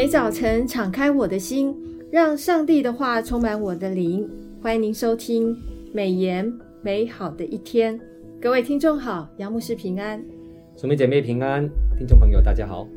[0.00, 1.76] 每早晨敞开我的心，
[2.10, 4.26] 让上帝的话充满我的灵。
[4.62, 5.54] 欢迎您收听
[5.92, 8.00] 美言美好的一天，
[8.40, 10.24] 各位听众好，杨牧师平安，
[10.74, 11.68] 姊妹姐妹平安，
[11.98, 12.88] 听众朋友大家好。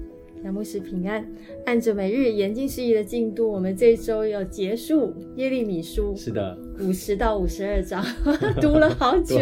[0.43, 1.25] 杨牧师平安，
[1.65, 8.03] 按着每日研经释义的进度，我们这周要结束耶利米书，是的，五十到五十二章，
[8.59, 9.37] 读了好久，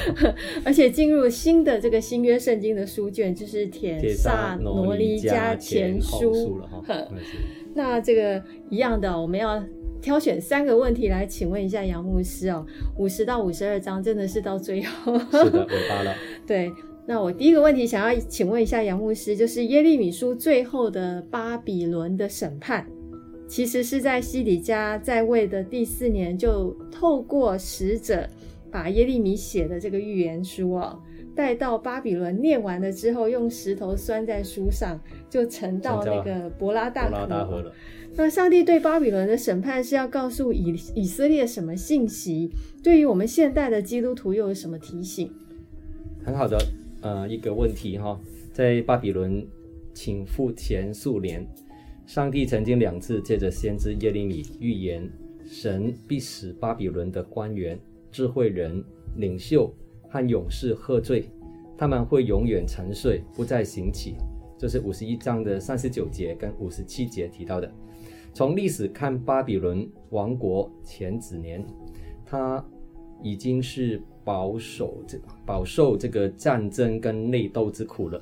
[0.64, 6.58] 而且进入新的这个新约圣经的书卷，就是帖撒罗尼加前书。
[6.58, 6.84] 了哈。
[7.74, 9.62] 那这个一样的，我们要
[10.02, 12.64] 挑选三个问题来请问一下杨牧师哦，
[12.98, 16.14] 五十到五十二章真的是到最后，是的，尾巴了，
[16.46, 16.70] 对。
[17.06, 22.86] 那我第一个问题想要请问一下杨牧师，就是耶利米书最后的巴比伦的审判，
[23.46, 28.26] 其实是在西底家在位的第四年，就透过使者
[28.70, 30.98] 把耶利米写的这个预言书哦，
[31.36, 37.72] 带到巴比伦念完了之后，用石头拴在书上，就沉到那个伯拉大河，了。
[38.16, 42.50] 那上帝对巴比伦的审判是要告诉以以色列什么信息？
[42.82, 45.30] 对于我们现代的基督徒又有什么提醒？
[46.24, 46.56] 很好的。
[47.04, 48.18] 呃，一个问题哈，
[48.50, 49.46] 在巴比伦
[49.92, 51.46] 倾覆前数年，
[52.06, 55.06] 上帝曾经两次借着先知耶利米预言，
[55.44, 57.78] 神必使巴比伦的官员、
[58.10, 58.82] 智慧人、
[59.18, 59.70] 领袖
[60.08, 61.28] 和勇士喝醉，
[61.76, 64.14] 他们会永远沉睡，不再醒起。
[64.56, 67.70] 这是五十一章的三十九节跟五十七节提到的。
[68.32, 71.62] 从历史看，巴比伦王国前几年，
[72.24, 72.64] 他
[73.22, 74.02] 已经是。
[74.24, 78.18] 饱受这饱受这个战争跟内斗之苦了，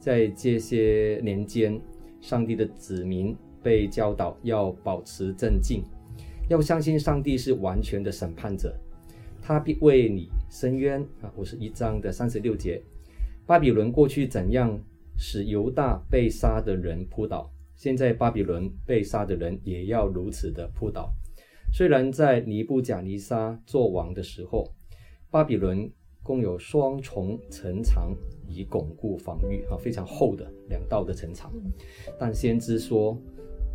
[0.00, 1.78] 在这些年间，
[2.22, 5.84] 上帝的子民被教导要保持镇静，
[6.48, 8.74] 要相信上帝是完全的审判者，
[9.42, 11.30] 他必为你伸冤啊！
[11.36, 12.82] 五十一章的三十六节，
[13.44, 14.80] 巴比伦过去怎样
[15.18, 21.12] 使犹大被杀的人扑倒，现在巴比伦被杀的人也要如此的扑倒。
[21.76, 24.64] 虽然在尼布甲尼撒做王的时候，
[25.28, 25.90] 巴比伦
[26.22, 28.14] 共有双重城墙
[28.46, 31.52] 以巩固防御，啊，非常厚的两道的城墙。
[32.16, 33.20] 但先知说，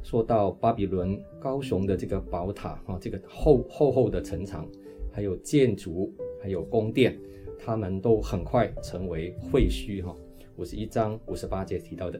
[0.01, 4.65] 说到巴比伦高雄的这个宝塔，啊，这个厚厚厚的城墙，
[5.11, 6.09] 还有建筑，
[6.41, 7.19] 还有宫殿，
[7.59, 10.15] 他们都很快成为废墟，哈。
[10.55, 12.17] 五十一章五十八节提到的，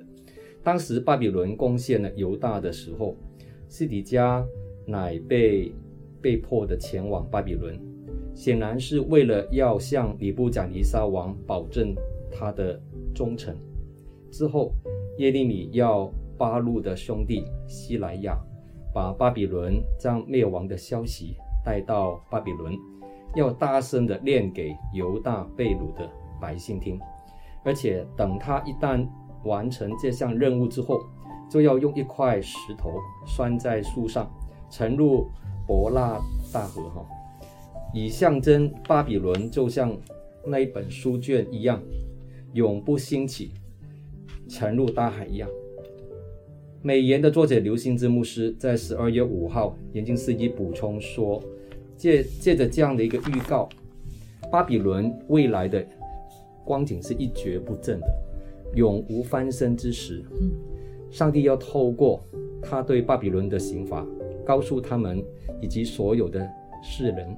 [0.61, 3.15] 当时巴比伦攻陷了犹大的时候，
[3.69, 4.45] 西底家
[4.89, 5.73] 乃被
[6.21, 7.79] 被迫的前往巴比伦。
[8.33, 11.93] 显然是为了要向尼布甲尼撒王保证
[12.31, 12.79] 他的
[13.13, 13.55] 忠诚。
[14.31, 14.71] 之后，
[15.17, 18.37] 耶利米要巴路的兄弟西莱亚
[18.93, 21.35] 把巴比伦将灭亡的消息
[21.65, 22.73] 带到巴比伦，
[23.35, 26.97] 要大声的念给犹大贝鲁的百姓听。
[27.65, 29.05] 而且，等他一旦
[29.43, 31.01] 完成这项任务之后，
[31.49, 32.93] 就要用一块石头
[33.25, 34.31] 拴在树上，
[34.71, 35.27] 沉入
[35.67, 36.19] 伯纳
[36.51, 36.83] 大河。
[36.89, 37.05] 哈。
[37.93, 39.97] 以象征巴比伦就像
[40.45, 41.81] 那一本书卷一样，
[42.53, 43.51] 永不兴起，
[44.47, 45.49] 沉入大海一样。
[46.81, 51.43] 美言的作者刘心之牧师在十二月五号研经释义补充说，
[51.97, 53.67] 借借着这样的一个预告，
[54.51, 55.85] 巴比伦未来的
[56.63, 58.07] 光景是一蹶不振的，
[58.75, 60.23] 永无翻身之时。
[61.11, 62.23] 上帝要透过
[62.61, 64.05] 他对巴比伦的刑罚，
[64.49, 65.23] 告诉他们
[65.61, 66.49] 以及所有的
[66.81, 67.37] 世人。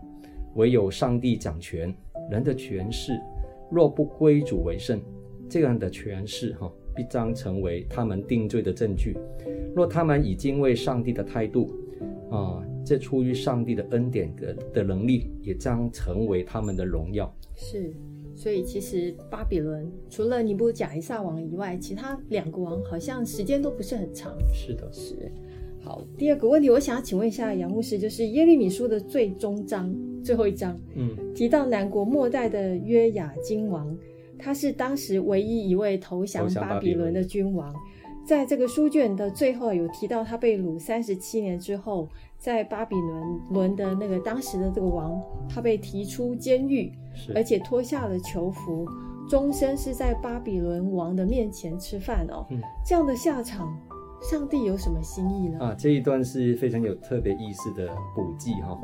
[0.56, 1.94] 唯有上帝掌权，
[2.30, 3.20] 人的权势
[3.70, 5.02] 若不归主为圣，
[5.50, 9.18] 这样的权势哈，必将成为他们定罪的证据。
[9.76, 11.74] 若他们已经为上帝的态度，
[12.30, 17.34] 啊，这出于上帝的恩典的的能力，也将成为他们的荣耀。
[17.56, 17.94] 是，
[18.36, 24.38] 所以其实巴比伦除了尼布甲伊撒王以外，其他两个王好像时间都不是很长。
[24.54, 25.32] 是的，是。
[25.84, 29.94] 好，第二个问题，我想要请问一下杨牧师，就是耶利米书的最终章。
[30.24, 33.98] 最后一章，嗯，提到南国末代的约雅金王，
[34.38, 37.74] 他是当时唯一一位投降巴比伦的君王。
[38.24, 42.08] 在这个书卷的最后，有提到他被掳三十七年之后，
[42.38, 45.20] 在巴比伦伦的那个当时的这个王，
[45.50, 46.92] 他被提出监狱，
[47.34, 48.86] 而且脱下了囚服，
[49.28, 52.46] 终身是在巴比伦王的面前吃饭哦。
[52.52, 53.76] 嗯，这样的下场。
[54.22, 55.60] 上帝有什么心意呢？
[55.60, 58.80] 啊，这一段是非常有特别意思的补记哈。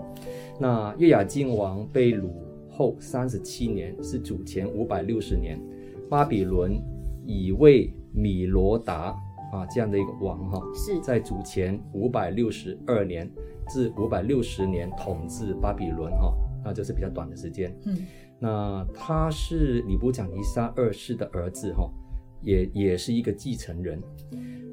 [0.60, 2.30] 那约雅敬王被掳
[2.70, 5.62] 后三十七年，是主前五百六十年，
[6.10, 6.82] 巴比伦
[7.26, 9.16] 以为米罗达
[9.54, 13.30] 啊这样的一个王哈，是在主前五百六十二年
[13.70, 16.34] 至五百六十年统治巴比伦哈，
[16.66, 17.74] 那就是比较短的时间。
[17.86, 17.98] 嗯，
[18.40, 21.88] 那他是尼布甲尼撒二世的儿子哈。
[22.42, 24.02] 也也是一个继承人。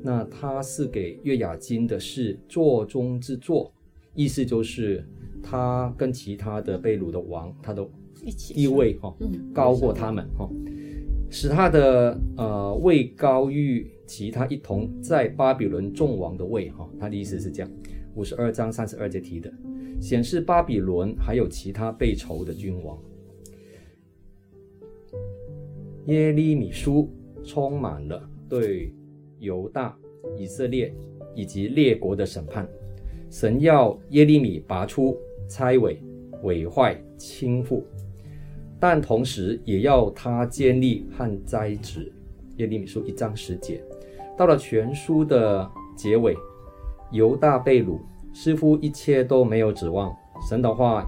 [0.03, 3.73] 那他是给月雅金的是座中之座，
[4.15, 5.03] 意思就是
[5.43, 7.89] 他跟其他的贝鲁的王，他的
[8.53, 10.51] 地位哈、哦、高过他们哈、哦，
[11.31, 16.91] 使他的呃位高于其他一同在巴比伦众王的位哈、哦。
[17.01, 17.71] 他的意思是这样，
[18.15, 19.51] 五十二章三十二节提的，
[20.01, 22.99] 显示巴比伦还有其他被仇的君王。
[26.07, 27.11] 耶利米书
[27.45, 28.93] 充满了对
[29.39, 29.97] 犹大、
[30.37, 30.93] 以色列
[31.35, 32.69] 以及列国的审判。
[33.31, 35.17] 神要耶利米拔出、
[35.49, 37.83] 拆毁、毁坏、倾覆，
[38.79, 42.13] 但同时也要他建立和栽植。
[42.57, 43.83] 耶利米书一章十节。
[44.37, 46.37] 到了全书的结尾，
[47.11, 47.99] 犹大被掳，
[48.33, 50.15] 似乎一切都没有指望。
[50.49, 51.05] 神的话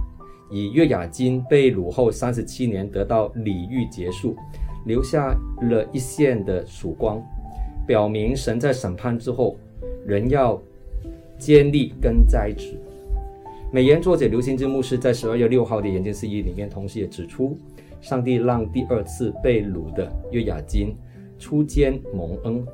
[0.51, 4.37] 以约雅斤被掳后三十七年得到礼遇结束。
[4.87, 7.23] 留下了一线的曙光，
[7.87, 9.57] 表明神在审判之后，
[10.07, 10.61] 仍要
[11.39, 12.81] 坚立跟栽植。
[13.73, 17.59] 美言作者刘兴志牧师在十二月六号的研经释义里面，同时也指出，
[18.01, 20.97] 上帝让第二次被掳的约雅斤
[21.37, 22.65] 初见蒙恩，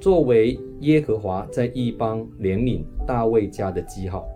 [0.00, 4.26] 作为耶和华在异邦怜悯大卫家的记号。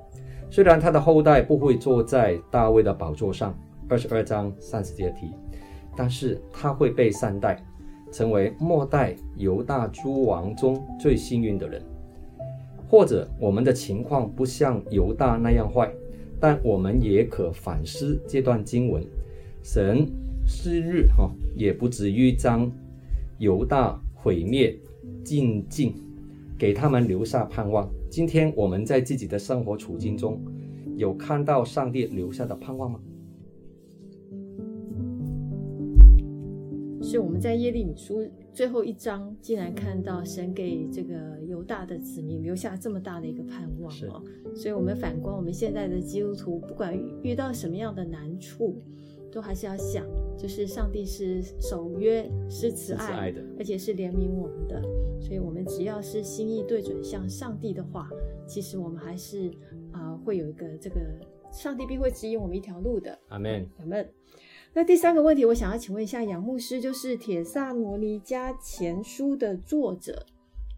[0.51, 3.59] 虽然他的后代不会坐在大卫的宝座上，
[3.89, 5.33] 二十二章三十节提。
[5.97, 7.63] 但是他会被善待，
[8.13, 11.83] 成为末代犹大诸王中最幸运的人。
[12.89, 15.91] 或者我们的情况不像犹大那样坏，
[16.39, 19.05] 但我们也可反思这段经文。
[19.63, 20.07] 神
[20.47, 22.71] 昔日哈也不至于将
[23.39, 24.79] 犹大毁灭
[25.25, 25.95] 尽尽，
[26.59, 27.91] 给他们留下盼望。
[28.11, 30.41] 今天我们在自己的生活处境中，
[30.97, 33.01] 有看到上帝留下的盼望吗？
[37.15, 44.21] 是我们在耶利米书最后一章，竟然看到神给这个犹大的子民留下这么大的一个盼望哦。
[44.53, 48.83] 所以，我们反观我们现在的基督徒，不管遇到什么样的难处，
[49.31, 50.05] 都还是要想，
[50.37, 54.83] 就是上帝是守约、是慈爱，慈爱的，而且是怜悯我们的。
[55.21, 58.11] 所以，我们只要是心意对准向上帝的话，
[58.45, 59.49] 其实我们还是
[59.93, 60.97] 啊、呃，会有一个这个
[61.53, 63.17] 上帝必会指引我们一条路的。
[63.29, 64.05] 阿门，阿门。
[64.77, 70.27] 那第三个问题，我想要请问一下杨牧师，就是《铁萨罗尼迦前书》的作者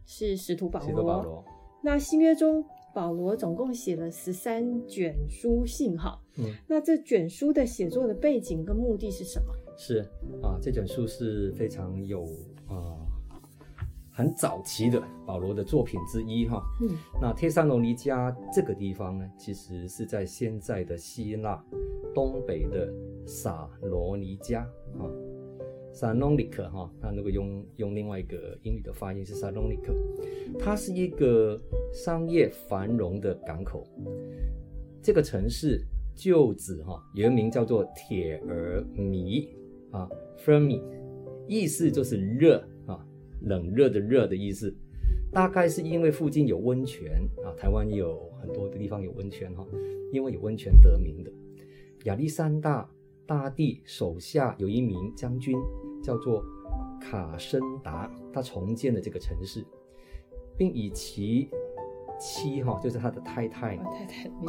[0.04, 1.42] 是使徒保罗。
[1.82, 2.62] 那新约中，
[2.94, 6.20] 保罗总共写了十三卷书信，哈。
[6.36, 6.44] 嗯。
[6.68, 9.54] 那这卷书的写作的背景跟目的是什么？
[9.78, 10.00] 是
[10.42, 12.22] 啊，这卷书是非常有
[12.68, 13.00] 啊。
[14.16, 16.88] 很早期的保罗的作品之一哈，嗯，
[17.20, 21.62] 那帖撒罗尼迦这个地方呢，其实是在现在的希腊
[22.14, 22.90] 东北的
[23.26, 25.04] 萨罗尼迦啊，
[25.92, 29.92] 萨罗尼克哈，那如果用用另外一个英语的发音是萨罗尼克，
[30.58, 31.60] 它是一个
[31.92, 33.86] 商业繁荣的港口。
[35.02, 35.84] 这个城市
[36.14, 39.46] 旧址哈，原名叫做铁儿迷
[39.90, 40.08] 啊
[40.38, 40.82] ，Fermi，
[41.46, 42.66] 意思就是热。
[43.40, 44.74] 冷热的热的意思，
[45.32, 49.66] 大概是因为附近有温泉啊，台湾有很多的地方有温泉哈，
[50.12, 51.30] 因为有温泉得名的。
[52.04, 52.88] 亚历山大
[53.26, 55.56] 大帝手下有一名将军
[56.02, 56.42] 叫做
[57.00, 59.64] 卡申达，他重建了这个城市，
[60.56, 61.48] 并以其
[62.18, 63.78] 妻哈，就是他的太太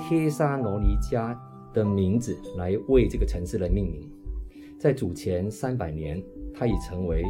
[0.08, 1.38] 帖撒罗尼加
[1.74, 4.10] 的名字来为这个城市来命名。
[4.80, 7.24] 在主前三百年，他已成为。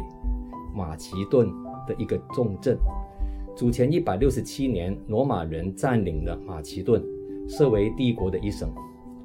[0.74, 1.48] 马其顿
[1.86, 2.78] 的一个重镇。
[3.56, 7.02] 主前一百六十七年，罗马人占领了马其顿，
[7.48, 8.72] 设为帝国的一省，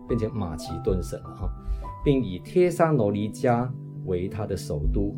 [0.08, 1.50] 变成马其顿省了哈，
[2.04, 3.70] 并以帖撒罗尼迦
[4.06, 5.16] 为他的首都。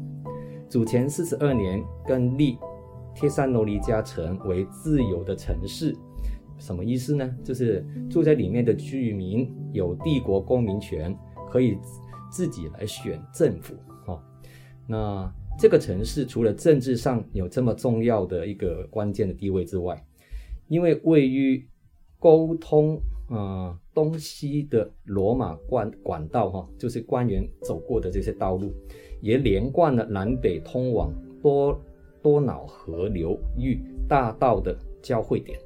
[0.70, 2.58] 主前四十二年，更立
[3.14, 5.96] 帖撒罗尼迦城为自由的城市。
[6.58, 7.30] 什么意思呢？
[7.42, 11.18] 就是住在里面的居民有帝国公民权，
[11.50, 11.78] 可以
[12.30, 14.22] 自己来选政府哈。
[14.86, 15.34] 那。
[15.58, 20.06] 这个城市除了政治上有这么重要的一个关键的地位之外，
[20.68, 21.66] 因为位于
[22.20, 28.72] 沟通啊、东西的罗马管管道哈，就是官员走过的这些道路，
[29.22, 31.82] 也连贯了南北通往多
[32.22, 35.58] 多瑙河流域大道的交汇点，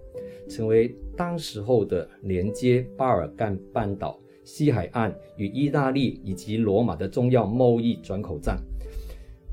[0.48, 8.58] 成为当时候的连接巴尔干半岛西海岸与意大利以及罗马的重要贸易转口站。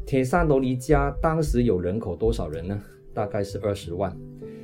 [0.07, 2.81] 帖撒罗尼迦当时有人口多少人呢？
[3.13, 4.17] 大概是二十万，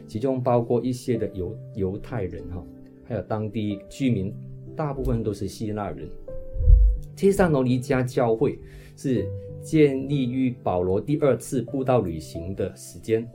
[0.06, 2.64] 其中包括一些的犹犹太人哈，
[3.02, 4.32] 还有当地居民，
[4.76, 6.08] 大部分都是希腊人。
[7.16, 8.56] 帖撒罗尼迦教会
[8.96, 9.28] 是
[9.60, 13.28] 建立于保罗第二次布道旅行的时间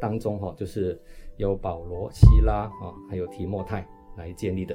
[0.00, 0.98] 当中，哈，就是
[1.36, 4.74] 由保罗、希拉啊，还有提莫泰来建立的。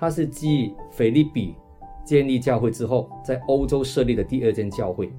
[0.00, 1.54] 它是继腓利比
[2.02, 5.12] 建立教会之后，在欧洲设立的第二间教会。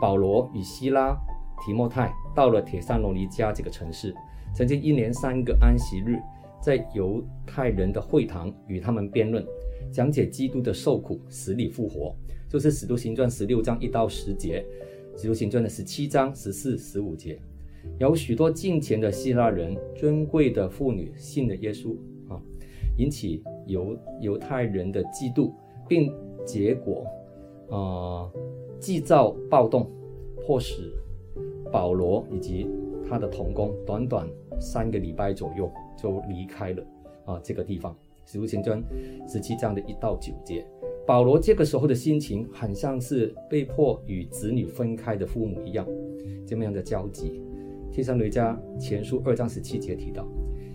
[0.00, 1.16] 保罗与希拉、
[1.64, 4.14] 提莫泰到了帖撒罗尼迦这个城市，
[4.54, 6.18] 曾经一连三个安息日，
[6.60, 9.44] 在犹太人的会堂与他们辩论，
[9.92, 12.14] 讲解基督的受苦、死里复活，
[12.48, 14.64] 就是《使徒行传》十六章一到十节，
[15.20, 17.38] 《使徒行传》的十七章十四、十五节。
[17.98, 21.94] 有许多敬虔的希腊人、尊贵的妇女信了耶稣
[22.28, 22.40] 啊，
[22.96, 25.52] 引起犹犹太人的嫉妒，
[25.86, 26.10] 并
[26.46, 27.06] 结果
[27.70, 28.30] 啊，
[28.80, 29.90] 制造暴动，
[30.44, 30.92] 迫使
[31.72, 32.68] 保罗以及
[33.08, 34.28] 他的同工短短
[34.60, 36.86] 三个礼拜左右就离开了
[37.24, 37.96] 啊这个地方。
[38.26, 38.82] 使徒行传
[39.28, 40.66] 十七章的一到九节，
[41.06, 45.86] 保罗这个时候的心情很像是被迫与子女分开的父母一样，
[46.46, 47.42] 这么样的焦急。
[47.92, 50.26] 帖撒罗尼迦前书二章十七节提到，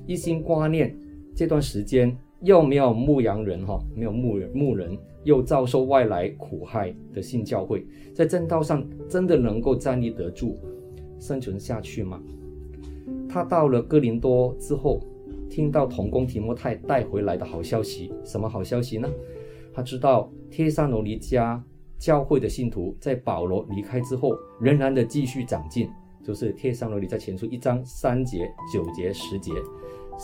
[0.05, 0.95] 一心挂念
[1.35, 10.57] 这段时间又没有牧羊人哈，没有牧人牧人，又遭受外来苦害的新教会，在正道上真的能够站立得住，
[11.19, 12.21] 生存下去吗？
[13.27, 15.01] 他到了哥林多之后，
[15.49, 19.09] 听到同工提摩太带回来的好消息，什么好消息呢？
[19.73, 21.61] 他知道帖撒罗尼迦
[21.97, 25.89] 教会的信徒在保罗离开之后，仍然的继续长进。
[26.21, 29.51] 就是帖撒罗尼迦前书一章三节、九节、十节，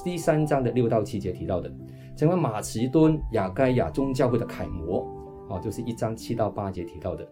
[0.04, 1.74] 第三章的六到七节提到的，
[2.16, 5.08] 成为马其顿、亚该亚宗教会的楷模
[5.50, 7.28] 啊，就是一章七到八节提到的。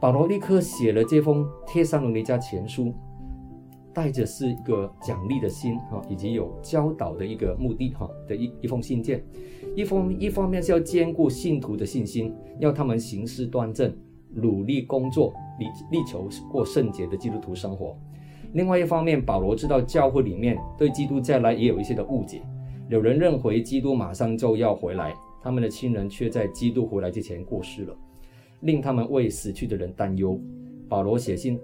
[0.00, 2.92] 保罗立刻写了这封帖撒罗尼迦前书，
[3.94, 9.24] 带着是一个奖励的心哈，以及有教导的一个目的哈的一一封信件，
[9.74, 13.94] 一封一方面是要兼顾信徒的信心，要他们行事端正。
[14.34, 17.96] 努力工作，力力求过圣洁的基督徒生活。
[18.52, 22.42] 另外一方面，保罗知道教会里面对基督再来也有一些的误解。
[22.88, 25.12] 有人认为基督马上就要回来，
[25.42, 27.96] 他们的亲人却在基督回来之前过世了，
[28.60, 30.40] 令他们为死去的人担忧。
[30.88, 31.58] 保罗写信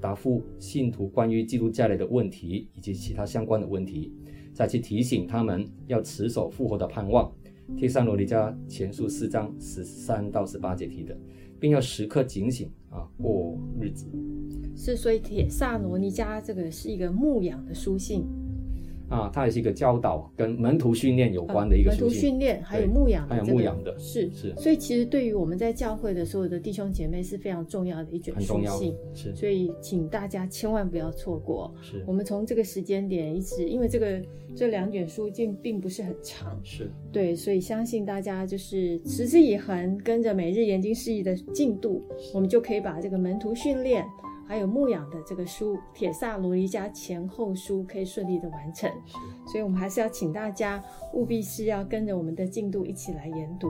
[0.00, 4.10] 答复信徒关于基督再来的问题以及其他相关的问题，
[4.54, 7.30] 再去提醒他们要持守复活的盼望。
[7.76, 11.16] 帖撒罗尼迦前书四章十三到十八节提的。
[11.60, 14.06] 并要时刻警醒啊，过日子。
[14.76, 18.26] 是，所以帖撒罗尼迦这个是一个牧养的书信。
[19.08, 21.90] 啊，它也是一个教导跟门徒训练有关的一个。
[21.90, 24.54] 门徒训练还有牧养，还有牧养的，是是。
[24.56, 28.94] 所以其实对于我们在教会的所有的弟兄姐妹是非常重要的一卷书信。
[29.14, 29.34] 是。
[29.36, 31.72] 所以请大家千万不要错过。
[31.82, 32.02] 是。
[32.06, 34.20] 我们从这个时间点一直，因为这个
[34.56, 36.58] 这两卷书竟并不是很长。
[36.64, 36.90] 是。
[37.12, 44.04] 对，所以相信大家就是持之以恒，跟着每日研经释义的进度，我们就可以把这个门徒训练。
[44.46, 48.90] 还有牧养的这个书《铁萨罗尼迦前后书》可以顺利的完成，
[49.46, 50.82] 所以我们还是要请大家
[51.12, 53.68] 务必是要跟着我们的进度一起来研读。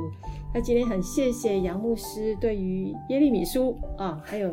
[0.53, 4.51] 那今天很谢谢杨牧师对于耶利米书啊，还有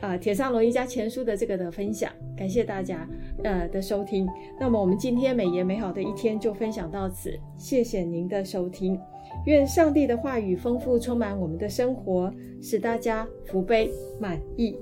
[0.00, 3.08] 啊《帖撒罗尼迦前书》的这个的分享，感谢大家
[3.44, 4.28] 呃的收听。
[4.58, 9.00] 那么我们今天美言美好的一天就分享到此，谢谢您的收听。
[9.46, 14.76] 愿上帝的话语丰富充满我们的生活，使大家福杯满溢。